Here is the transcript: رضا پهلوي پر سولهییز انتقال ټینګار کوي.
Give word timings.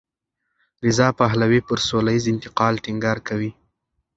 رضا 0.85 1.07
پهلوي 1.19 1.59
پر 1.67 1.79
سولهییز 1.89 2.25
انتقال 2.33 2.73
ټینګار 2.83 3.17
کوي. 3.27 3.51